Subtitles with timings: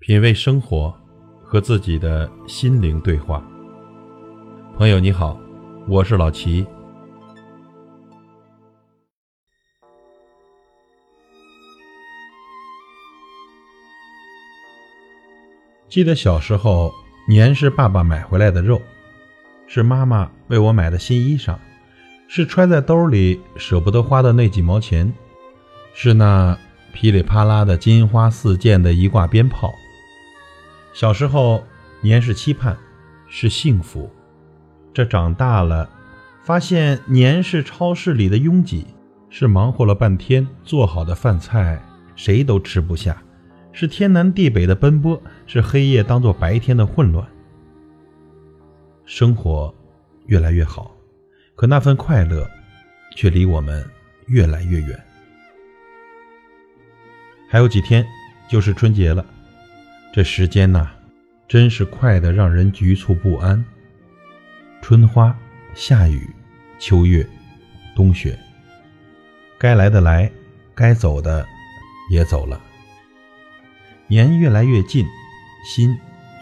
[0.00, 0.94] 品味生活，
[1.42, 3.44] 和自己的心灵对话。
[4.76, 5.36] 朋友你好，
[5.88, 6.64] 我是老齐。
[15.88, 16.92] 记得小时候，
[17.28, 18.80] 年是爸爸买回来的肉，
[19.66, 21.56] 是妈妈为我买的新衣裳，
[22.28, 25.12] 是揣在兜里舍不得花的那几毛钱，
[25.92, 26.56] 是那
[26.92, 29.74] 噼里啪啦的金花四溅的一挂鞭炮。
[30.98, 31.62] 小时候，
[32.00, 32.76] 年是期盼，
[33.28, 34.10] 是幸福；
[34.92, 35.88] 这长大了，
[36.42, 38.84] 发现年是超市里的拥挤，
[39.30, 41.80] 是忙活了半天做好的饭菜
[42.16, 43.16] 谁都吃不下。
[43.70, 47.24] 是天南地北的奔波，是黑夜当做白天的混乱。
[49.04, 49.72] 生活
[50.26, 50.90] 越来越好，
[51.54, 52.44] 可那份快乐
[53.14, 53.88] 却离我们
[54.26, 55.00] 越来越远。
[57.48, 58.04] 还有几天
[58.48, 59.24] 就是春节了，
[60.10, 60.90] 这时间呐，
[61.46, 63.62] 真是快得让人局促不安。
[64.80, 65.36] 春花、
[65.74, 66.28] 夏雨、
[66.78, 67.26] 秋月、
[67.94, 68.38] 冬雪，
[69.58, 70.30] 该来的来，
[70.74, 71.46] 该走的
[72.10, 72.60] 也走了。
[74.06, 75.04] 年越来越近，
[75.66, 75.96] 心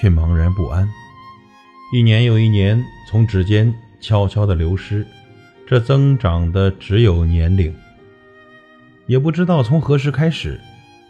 [0.00, 0.88] 却茫然不安。
[1.94, 5.06] 一年又一年从指尖悄悄的流失，
[5.66, 7.72] 这增长的只有年龄。
[9.06, 10.60] 也不知道从何时开始，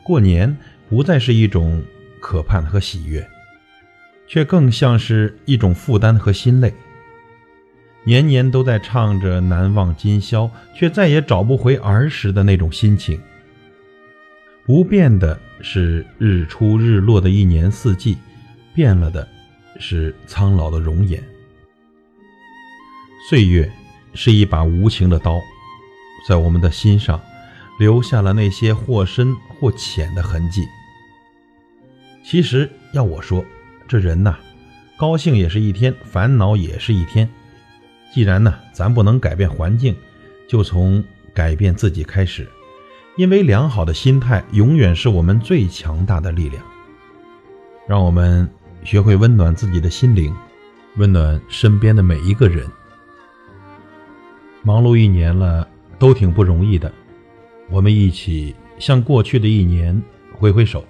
[0.02, 0.54] 过年
[0.88, 1.82] 不再是一种
[2.22, 3.28] 可盼和喜悦，
[4.28, 6.72] 却更像是一种负担和心累。
[8.04, 13.20] 年年都在唱着难忘今宵，却再也找不回儿时的那种心情。
[14.64, 18.16] 不变的是日出日落的一年四季，
[18.72, 19.28] 变了的
[19.78, 21.22] 是苍老的容颜。
[23.28, 23.70] 岁月
[24.14, 25.40] 是一把无情的刀，
[26.28, 27.20] 在我们的心上
[27.78, 30.64] 留下了那些或深或浅的痕迹。
[32.22, 33.44] 其实要我说，
[33.88, 34.36] 这人呐，
[34.96, 37.28] 高兴也是一天，烦恼也是一天。
[38.14, 39.96] 既然呢，咱不能改变环境，
[40.48, 41.02] 就从
[41.34, 42.48] 改变自己开始。
[43.16, 46.62] 因为良好的心态永远是我们最强大的力量。
[47.86, 48.48] 让我们
[48.84, 50.34] 学会温暖自己的心灵，
[50.96, 52.66] 温暖身边的每一个人。
[54.62, 55.68] 忙碌一年了，
[55.98, 56.90] 都挺不容易的。
[57.68, 60.00] 我们一起向过去的一年
[60.32, 60.84] 挥挥手。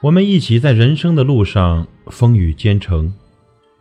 [0.00, 3.12] 我们一起在人生的路上风雨兼程，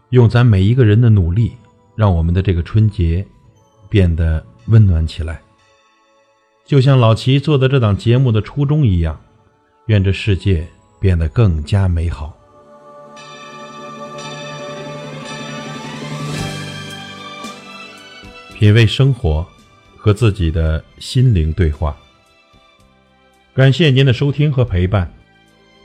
[0.10, 1.52] 用咱每一个人的努力，
[1.96, 3.24] 让我们的这个春节
[3.88, 5.40] 变得温暖起来。
[6.66, 9.22] 就像老齐做的这档节目的初衷一样，
[9.86, 10.68] 愿这世界
[11.00, 12.36] 变得更加美好。
[18.56, 19.46] 品味生活，
[19.96, 21.96] 和自己的心灵对话。
[23.54, 25.14] 感谢您的收听和陪伴。